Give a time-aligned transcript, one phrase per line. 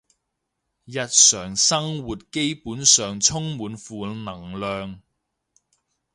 [0.03, 0.17] 日常生活基本
[2.83, 3.85] 上充滿負
[4.23, 4.27] 能
[4.59, 4.99] 量